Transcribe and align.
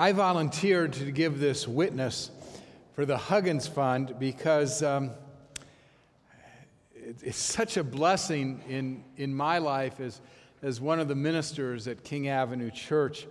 I 0.00 0.12
volunteered 0.12 0.92
to 0.92 1.10
give 1.10 1.40
this 1.40 1.66
witness 1.66 2.30
for 2.92 3.04
the 3.04 3.16
Huggins 3.18 3.66
Fund 3.66 4.14
because 4.20 4.80
um, 4.80 5.10
it, 6.94 7.16
it's 7.24 7.36
such 7.36 7.76
a 7.76 7.82
blessing 7.82 8.62
in, 8.68 9.02
in 9.16 9.34
my 9.34 9.58
life 9.58 9.98
as, 9.98 10.20
as 10.62 10.80
one 10.80 11.00
of 11.00 11.08
the 11.08 11.16
ministers 11.16 11.88
at 11.88 12.04
King 12.04 12.28
Avenue 12.28 12.70
Church. 12.70 13.26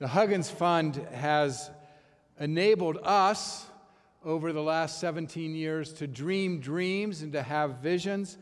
The 0.00 0.08
Huggins 0.08 0.50
Fund 0.50 0.96
has 1.12 1.70
enabled 2.40 2.98
us 3.04 3.64
over 4.24 4.52
the 4.52 4.64
last 4.64 4.98
17 4.98 5.54
years 5.54 5.92
to 5.92 6.08
dream 6.08 6.58
dreams 6.58 7.22
and 7.22 7.32
to 7.34 7.42
have 7.42 7.76
visions. 7.76 8.36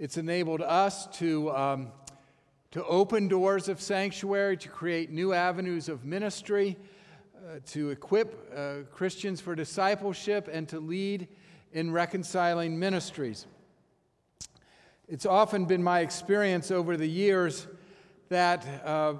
It's 0.00 0.16
enabled 0.16 0.62
us 0.62 1.06
to 1.18 1.52
um, 1.52 1.92
to 2.70 2.84
open 2.84 3.28
doors 3.28 3.68
of 3.68 3.80
sanctuary, 3.80 4.56
to 4.58 4.68
create 4.68 5.10
new 5.10 5.32
avenues 5.32 5.88
of 5.88 6.04
ministry, 6.04 6.76
uh, 7.48 7.60
to 7.64 7.88
equip 7.88 8.52
uh, 8.54 8.74
Christians 8.92 9.40
for 9.40 9.54
discipleship, 9.54 10.50
and 10.52 10.68
to 10.68 10.80
lead 10.80 11.28
in 11.72 11.90
reconciling 11.90 12.78
ministries. 12.78 13.46
It's 15.08 15.24
often 15.24 15.64
been 15.64 15.82
my 15.82 16.00
experience 16.00 16.70
over 16.70 16.98
the 16.98 17.06
years 17.06 17.66
that 18.28 18.66
uh, 18.84 19.14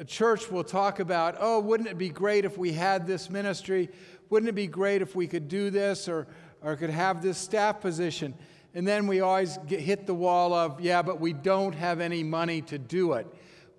a 0.00 0.04
church 0.04 0.50
will 0.50 0.64
talk 0.64 0.98
about, 0.98 1.36
oh, 1.38 1.60
wouldn't 1.60 1.88
it 1.88 1.96
be 1.96 2.08
great 2.08 2.44
if 2.44 2.58
we 2.58 2.72
had 2.72 3.06
this 3.06 3.30
ministry? 3.30 3.88
Wouldn't 4.30 4.48
it 4.48 4.56
be 4.56 4.66
great 4.66 5.00
if 5.00 5.14
we 5.14 5.28
could 5.28 5.46
do 5.46 5.70
this 5.70 6.08
or, 6.08 6.26
or 6.62 6.74
could 6.74 6.90
have 6.90 7.22
this 7.22 7.38
staff 7.38 7.80
position? 7.80 8.34
And 8.74 8.84
then 8.84 9.06
we 9.06 9.20
always 9.20 9.58
get, 9.68 9.78
hit 9.78 10.06
the 10.06 10.14
wall 10.14 10.52
of, 10.54 10.80
yeah, 10.80 11.02
but 11.02 11.20
we 11.20 11.32
don't 11.32 11.76
have 11.76 12.00
any 12.00 12.24
money 12.24 12.62
to 12.62 12.78
do 12.78 13.12
it. 13.12 13.28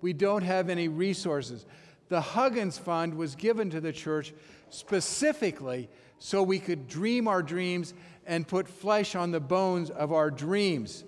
We 0.00 0.14
don't 0.14 0.42
have 0.44 0.70
any 0.70 0.88
resources. 0.88 1.66
The 2.12 2.20
Huggins 2.20 2.76
Fund 2.76 3.14
was 3.14 3.34
given 3.34 3.70
to 3.70 3.80
the 3.80 3.90
church 3.90 4.34
specifically 4.68 5.88
so 6.18 6.42
we 6.42 6.58
could 6.58 6.86
dream 6.86 7.26
our 7.26 7.42
dreams 7.42 7.94
and 8.26 8.46
put 8.46 8.68
flesh 8.68 9.14
on 9.14 9.30
the 9.30 9.40
bones 9.40 9.88
of 9.88 10.12
our 10.12 10.30
dreams. 10.30 11.04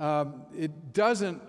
Um, 0.00 0.42
it 0.58 0.94
doesn't 0.94 1.40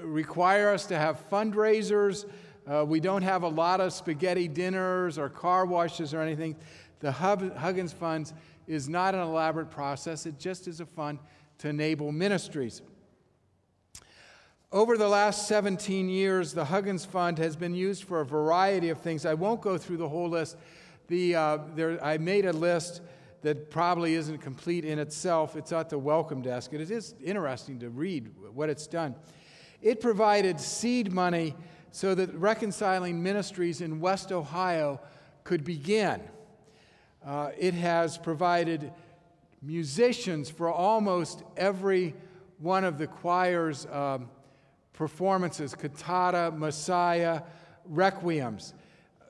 require 0.00 0.70
us 0.70 0.86
to 0.86 0.98
have 0.98 1.30
fundraisers. 1.30 2.28
Uh, 2.66 2.84
we 2.84 2.98
don't 2.98 3.22
have 3.22 3.44
a 3.44 3.48
lot 3.48 3.80
of 3.80 3.92
spaghetti 3.92 4.48
dinners 4.48 5.16
or 5.16 5.28
car 5.28 5.64
washes 5.64 6.12
or 6.12 6.20
anything. 6.20 6.56
The 6.98 7.12
Huggins 7.12 7.92
Funds 7.92 8.34
is 8.66 8.88
not 8.88 9.14
an 9.14 9.20
elaborate 9.20 9.70
process, 9.70 10.26
it 10.26 10.40
just 10.40 10.66
is 10.66 10.80
a 10.80 10.86
fund 10.86 11.20
to 11.58 11.68
enable 11.68 12.10
ministries. 12.10 12.82
Over 14.74 14.98
the 14.98 15.06
last 15.06 15.46
17 15.46 16.08
years, 16.08 16.52
the 16.52 16.64
Huggins 16.64 17.04
Fund 17.04 17.38
has 17.38 17.54
been 17.54 17.76
used 17.76 18.02
for 18.02 18.22
a 18.22 18.26
variety 18.26 18.88
of 18.88 18.98
things. 18.98 19.24
I 19.24 19.34
won't 19.34 19.60
go 19.60 19.78
through 19.78 19.98
the 19.98 20.08
whole 20.08 20.28
list. 20.28 20.56
The, 21.06 21.36
uh, 21.36 21.58
there, 21.76 22.04
I 22.04 22.18
made 22.18 22.44
a 22.44 22.52
list 22.52 23.00
that 23.42 23.70
probably 23.70 24.14
isn't 24.14 24.38
complete 24.38 24.84
in 24.84 24.98
itself. 24.98 25.54
It's 25.54 25.70
at 25.70 25.90
the 25.90 25.98
welcome 26.00 26.42
desk. 26.42 26.72
It 26.72 26.90
is 26.90 27.14
interesting 27.22 27.78
to 27.78 27.88
read 27.88 28.32
what 28.52 28.68
it's 28.68 28.88
done. 28.88 29.14
It 29.80 30.00
provided 30.00 30.58
seed 30.58 31.12
money 31.12 31.54
so 31.92 32.16
that 32.16 32.34
reconciling 32.34 33.22
ministries 33.22 33.80
in 33.80 34.00
West 34.00 34.32
Ohio 34.32 35.00
could 35.44 35.62
begin. 35.62 36.20
Uh, 37.24 37.50
it 37.56 37.74
has 37.74 38.18
provided 38.18 38.90
musicians 39.62 40.50
for 40.50 40.68
almost 40.68 41.44
every 41.56 42.16
one 42.58 42.82
of 42.82 42.98
the 42.98 43.06
choir's 43.06 43.86
um, 43.86 44.28
performances 44.94 45.74
cantata, 45.74 46.50
messiah, 46.56 47.42
requiems. 47.92 48.72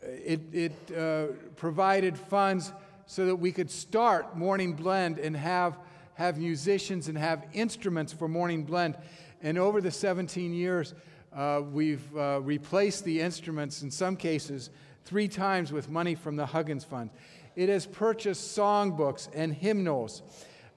It, 0.02 0.40
it 0.52 0.96
uh, 0.96 1.26
provided 1.56 2.16
funds 2.16 2.72
so 3.06 3.26
that 3.26 3.36
we 3.36 3.52
could 3.52 3.70
start 3.70 4.36
Morning 4.36 4.74
Blend 4.74 5.18
and 5.18 5.36
have, 5.36 5.78
have 6.14 6.38
musicians 6.38 7.08
and 7.08 7.18
have 7.18 7.44
instruments 7.52 8.12
for 8.12 8.28
Morning 8.28 8.64
Blend. 8.64 8.96
And 9.42 9.58
over 9.58 9.80
the 9.80 9.90
17 9.90 10.54
years, 10.54 10.94
uh, 11.34 11.62
we've 11.72 12.16
uh, 12.16 12.40
replaced 12.42 13.04
the 13.04 13.20
instruments 13.20 13.82
in 13.82 13.90
some 13.90 14.16
cases 14.16 14.70
three 15.04 15.28
times 15.28 15.72
with 15.72 15.88
money 15.88 16.14
from 16.14 16.36
the 16.36 16.46
Huggins 16.46 16.84
Fund. 16.84 17.10
It 17.56 17.68
has 17.68 17.86
purchased 17.86 18.56
songbooks 18.56 19.28
and 19.34 19.52
hymnals 19.52 20.22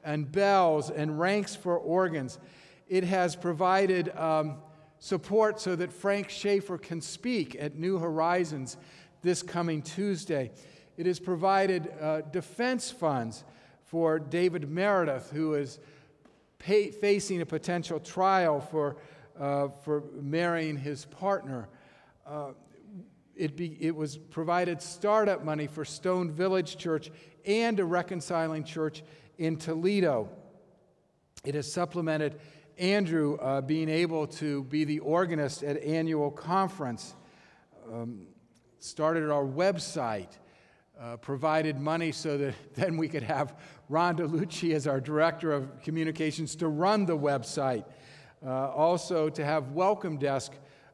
and 0.04 0.32
bells 0.32 0.90
and 0.90 1.20
ranks 1.20 1.56
for 1.56 1.78
organs. 1.78 2.40
It 2.88 3.04
has 3.04 3.36
provided 3.36 4.16
um, 4.16 4.58
support 5.00 5.60
so 5.60 5.76
that 5.76 5.92
Frank 5.92 6.30
Schaefer 6.30 6.78
can 6.78 7.02
speak 7.02 7.56
at 7.60 7.76
New 7.76 7.98
Horizons 7.98 8.78
this 9.22 9.44
coming 9.44 9.82
Tuesday. 9.82 10.52
It 10.98 11.06
has 11.06 11.20
provided 11.20 11.92
uh, 12.02 12.22
defense 12.22 12.90
funds 12.90 13.44
for 13.86 14.20
David 14.20 14.70
Meredith, 14.70 15.32
who 15.32 15.54
is 15.54 15.80
pay, 16.60 16.92
facing 16.92 17.42
a 17.42 17.46
potential 17.46 18.00
trial 18.00 18.60
for, 18.60 18.98
uh, 19.40 19.70
for 19.84 20.04
marrying 20.20 20.78
his 20.78 21.06
partner. 21.06 21.70
Uh, 22.26 22.52
it, 23.36 23.56
be, 23.56 23.78
it 23.80 23.96
was 23.96 24.18
provided 24.18 24.82
startup 24.82 25.46
money 25.46 25.68
for 25.68 25.86
Stone 25.86 26.32
Village 26.32 26.78
Church 26.78 27.12
and 27.46 27.80
a 27.80 27.86
reconciling 27.86 28.64
church 28.64 29.04
in 29.38 29.56
Toledo. 29.56 30.30
It 31.46 31.56
has 31.56 31.72
supplemented 31.72 32.40
Andrew 32.78 33.38
uh, 33.38 33.62
being 33.62 33.90
able 33.90 34.28
to 34.28 34.64
be 34.66 34.84
the 34.84 35.00
organist 35.00 35.64
at 35.64 35.82
annual 35.84 36.30
conference, 36.30 37.16
um, 37.92 38.28
started 38.80 39.32
our 39.32 39.44
website, 39.44 40.38
uh, 41.00 41.18
provided 41.18 41.80
money 41.80 42.12
so 42.12 42.38
that 42.38 42.54
then 42.76 42.98
we 42.98 43.08
could 43.08 43.24
have 43.24 43.56
Rhonda 43.90 44.30
Lucci 44.30 44.76
as 44.76 44.86
our 44.86 45.00
director 45.00 45.52
of 45.52 45.82
communications 45.82 46.56
to 46.58 46.68
run 46.68 47.06
the 47.06 47.18
website, 47.18 47.84
uh, 48.46 48.70
also 48.70 49.30
to 49.30 49.44
have 49.44 49.72
welcome 49.72 50.18
desk 50.18 50.54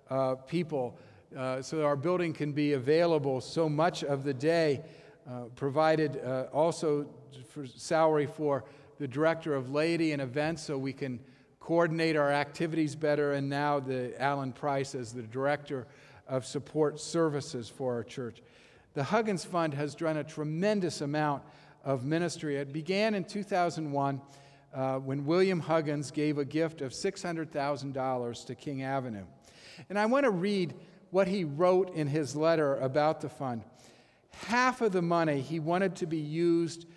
uh, 0.09 0.35
people 0.35 0.97
uh, 1.37 1.61
so 1.61 1.77
that 1.77 1.83
our 1.83 1.97
building 1.97 2.31
can 2.31 2.53
be 2.53 2.73
available 2.73 3.41
so 3.41 3.67
much 3.67 4.03
of 4.03 4.23
the 4.23 4.33
day, 4.33 4.81
uh, 5.29 5.43
provided 5.55 6.21
also 6.53 7.07
for 7.49 7.65
salary 7.65 8.25
for 8.25 8.63
the 8.99 9.07
director 9.07 9.53
of 9.53 9.71
laity 9.71 10.11
and 10.11 10.21
events 10.21 10.61
so 10.61 10.77
we 10.77 10.93
can 10.93 11.19
coordinate 11.63 12.17
our 12.17 12.29
activities 12.29 12.93
better, 12.93 13.31
and 13.31 13.49
now 13.49 13.79
the 13.79 14.21
Alan 14.21 14.51
Price 14.51 14.93
as 14.93 15.13
the 15.13 15.21
director 15.21 15.87
of 16.27 16.45
support 16.45 16.99
services 16.99 17.69
for 17.69 17.93
our 17.93 18.03
church. 18.03 18.41
The 18.95 19.03
Huggins 19.05 19.45
Fund 19.45 19.73
has 19.73 19.95
done 19.95 20.17
a 20.17 20.25
tremendous 20.25 20.99
amount 20.99 21.41
of 21.85 22.03
ministry. 22.03 22.57
It 22.57 22.73
began 22.73 23.13
in 23.13 23.23
2001 23.23 24.21
uh, 24.73 24.97
when 24.97 25.25
William 25.25 25.61
Huggins 25.61 26.11
gave 26.11 26.37
a 26.37 26.43
gift 26.43 26.81
of 26.81 26.91
$600,000 26.91 28.45
to 28.45 28.55
King 28.55 28.83
Avenue. 28.83 29.23
And 29.87 29.97
I 29.97 30.05
want 30.07 30.25
to 30.25 30.31
read 30.31 30.73
what 31.11 31.29
he 31.29 31.45
wrote 31.45 31.95
in 31.95 32.07
his 32.07 32.35
letter 32.35 32.75
about 32.75 33.21
the 33.21 33.29
fund. 33.29 33.63
Half 34.47 34.81
of 34.81 34.91
the 34.91 35.01
money 35.01 35.39
he 35.39 35.61
wanted 35.61 35.95
to 35.97 36.07
be 36.07 36.17
used 36.17 36.87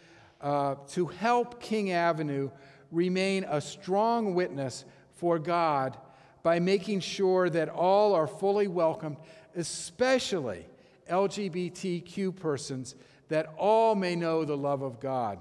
uh, 0.40 0.74
to 0.88 1.06
help 1.06 1.60
King 1.62 1.92
Avenue 1.92 2.50
remain 2.90 3.44
a 3.48 3.60
strong 3.60 4.34
witness 4.34 4.84
for 5.12 5.38
God 5.38 5.96
by 6.42 6.60
making 6.60 7.00
sure 7.00 7.50
that 7.50 7.68
all 7.68 8.14
are 8.14 8.26
fully 8.26 8.68
welcomed, 8.68 9.16
especially 9.56 10.66
LGBTQ 11.10 12.36
persons, 12.36 12.94
that 13.28 13.52
all 13.56 13.94
may 13.94 14.14
know 14.14 14.44
the 14.44 14.56
love 14.56 14.82
of 14.82 15.00
God. 15.00 15.38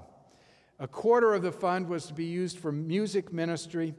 A 0.78 0.88
quarter 0.88 1.32
of 1.32 1.42
the 1.42 1.52
fund 1.52 1.88
was 1.88 2.06
to 2.06 2.14
be 2.14 2.24
used 2.24 2.58
for 2.58 2.72
music 2.72 3.32
ministry, 3.32 3.94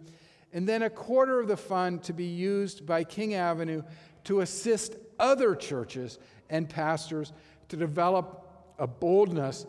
and 0.54 0.68
then 0.68 0.84
a 0.84 0.90
quarter 0.90 1.40
of 1.40 1.48
the 1.48 1.58
fund 1.58 2.04
to 2.04 2.14
be 2.14 2.26
used 2.26 2.86
by 2.86 3.04
King 3.04 3.34
Avenue 3.34 3.84
to 4.26 4.42
assist 4.42 4.96
other 5.20 5.56
churches 5.56 6.20
and 6.50 6.70
pastors 6.70 7.34
to 7.70 7.78
develop 7.78 8.48
a 8.78 8.88
boldness 8.88 9.66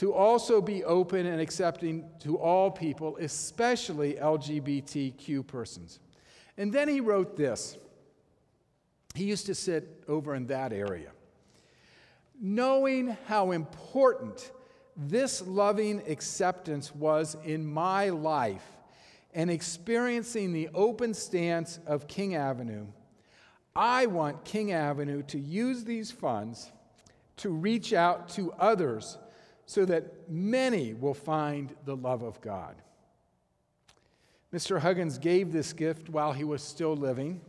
to 0.00 0.14
also 0.14 0.62
be 0.62 0.82
open 0.84 1.26
and 1.26 1.42
accepting 1.42 2.08
to 2.18 2.38
all 2.38 2.70
people, 2.70 3.18
especially 3.20 4.14
LGBTQ 4.14 5.46
persons. 5.46 5.98
And 6.56 6.72
then 6.72 6.88
he 6.88 7.02
wrote 7.02 7.36
this. 7.36 7.76
He 9.14 9.24
used 9.24 9.44
to 9.44 9.54
sit 9.54 10.02
over 10.08 10.34
in 10.34 10.46
that 10.46 10.72
area. 10.72 11.10
Knowing 12.40 13.14
how 13.26 13.50
important 13.50 14.52
this 14.96 15.42
loving 15.42 16.00
acceptance 16.08 16.94
was 16.94 17.36
in 17.44 17.66
my 17.66 18.08
life 18.08 18.64
and 19.34 19.50
experiencing 19.50 20.54
the 20.54 20.70
open 20.72 21.12
stance 21.12 21.78
of 21.86 22.08
King 22.08 22.36
Avenue, 22.36 22.86
I 23.76 24.06
want 24.06 24.46
King 24.46 24.72
Avenue 24.72 25.22
to 25.24 25.38
use 25.38 25.84
these 25.84 26.10
funds 26.10 26.72
to 27.36 27.50
reach 27.50 27.92
out 27.92 28.30
to 28.30 28.50
others 28.52 29.18
so 29.70 29.84
that 29.84 30.28
many 30.28 30.94
will 30.94 31.14
find 31.14 31.72
the 31.84 31.94
love 31.94 32.24
of 32.24 32.40
God. 32.40 32.74
Mr. 34.52 34.80
Huggins 34.80 35.16
gave 35.16 35.52
this 35.52 35.72
gift 35.72 36.08
while 36.08 36.32
he 36.32 36.42
was 36.42 36.60
still 36.60 36.96
living. 36.96 37.40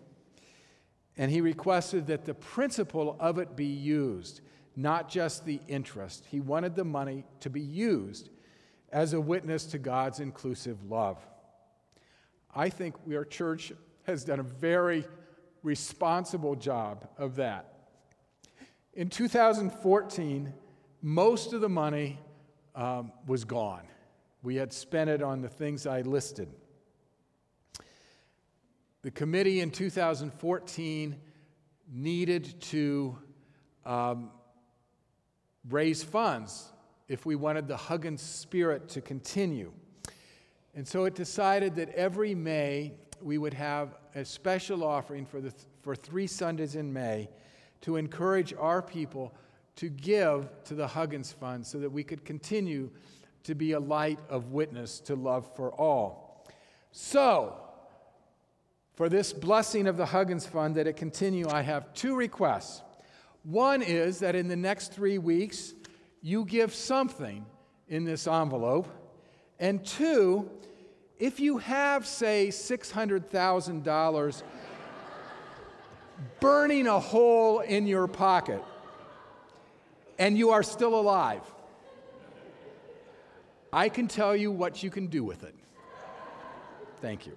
And 1.17 1.31
he 1.31 1.41
requested 1.41 2.05
that 2.07 2.25
the 2.25 2.35
principal 2.35 3.17
of 3.19 3.39
it 3.39 3.55
be 3.55 3.65
used, 3.65 4.41
not 4.75 5.09
just 5.09 5.45
the 5.45 5.61
interest. 5.67 6.23
He 6.29 6.39
wanted 6.39 6.75
the 6.75 6.83
money 6.83 7.23
to 7.39 7.49
be 7.49 7.59
used 7.59 8.29
as 8.91 9.13
a 9.13 9.19
witness 9.19 9.65
to 9.65 9.79
God's 9.79 10.19
inclusive 10.19 10.77
love. 10.91 11.17
I 12.55 12.69
think 12.69 12.93
our 13.11 13.25
church 13.25 13.73
has 14.03 14.23
done 14.23 14.39
a 14.39 14.43
very 14.43 15.05
responsible 15.63 16.55
job 16.55 17.09
of 17.17 17.37
that. 17.37 17.73
In 18.93 19.09
2014, 19.09 20.53
most 21.01 21.53
of 21.53 21.61
the 21.61 21.69
money 21.69 22.19
um, 22.75 23.11
was 23.27 23.43
gone. 23.43 23.83
We 24.43 24.55
had 24.55 24.73
spent 24.73 25.09
it 25.09 25.21
on 25.21 25.41
the 25.41 25.49
things 25.49 25.85
I 25.85 26.01
listed. 26.01 26.49
The 29.03 29.11
committee 29.11 29.61
in 29.61 29.71
2014 29.71 31.15
needed 31.91 32.61
to 32.61 33.17
um, 33.85 34.29
raise 35.69 36.03
funds 36.03 36.71
if 37.07 37.25
we 37.25 37.35
wanted 37.35 37.67
the 37.67 37.77
Huggins 37.77 38.21
spirit 38.21 38.89
to 38.89 39.01
continue. 39.01 39.71
And 40.75 40.87
so 40.87 41.05
it 41.05 41.15
decided 41.15 41.75
that 41.75 41.89
every 41.89 42.33
May 42.33 42.93
we 43.21 43.37
would 43.37 43.53
have 43.53 43.97
a 44.15 44.23
special 44.23 44.83
offering 44.83 45.25
for, 45.25 45.41
the, 45.41 45.53
for 45.81 45.95
three 45.95 46.27
Sundays 46.27 46.75
in 46.75 46.91
May 46.91 47.29
to 47.81 47.97
encourage 47.97 48.53
our 48.53 48.81
people 48.81 49.33
to 49.81 49.89
give 49.89 50.47
to 50.63 50.75
the 50.75 50.85
Huggins 50.85 51.31
Fund 51.31 51.65
so 51.65 51.79
that 51.79 51.91
we 51.91 52.03
could 52.03 52.23
continue 52.23 52.91
to 53.41 53.55
be 53.55 53.71
a 53.71 53.79
light 53.79 54.19
of 54.29 54.51
witness 54.51 54.99
to 54.99 55.15
love 55.15 55.55
for 55.55 55.71
all. 55.71 56.45
So, 56.91 57.55
for 58.93 59.09
this 59.09 59.33
blessing 59.33 59.87
of 59.87 59.97
the 59.97 60.05
Huggins 60.05 60.45
Fund 60.45 60.75
that 60.75 60.85
it 60.85 60.97
continue, 60.97 61.49
I 61.49 61.63
have 61.63 61.95
two 61.95 62.15
requests. 62.15 62.83
One 63.41 63.81
is 63.81 64.19
that 64.19 64.35
in 64.35 64.47
the 64.47 64.55
next 64.55 64.93
three 64.93 65.17
weeks, 65.17 65.73
you 66.21 66.45
give 66.45 66.75
something 66.75 67.43
in 67.87 68.03
this 68.03 68.27
envelope. 68.27 68.87
And 69.57 69.83
two, 69.83 70.47
if 71.17 71.39
you 71.39 71.57
have, 71.57 72.05
say, 72.05 72.49
$600,000 72.49 74.43
burning 76.39 76.85
a 76.85 76.99
hole 76.99 77.61
in 77.61 77.87
your 77.87 78.05
pocket 78.05 78.63
and 80.21 80.37
you 80.37 80.51
are 80.51 80.61
still 80.61 80.93
alive, 80.93 81.41
I 83.73 83.89
can 83.89 84.07
tell 84.07 84.35
you 84.35 84.51
what 84.51 84.83
you 84.83 84.91
can 84.91 85.07
do 85.07 85.23
with 85.23 85.43
it. 85.43 85.55
Thank 87.01 87.25
you. 87.25 87.35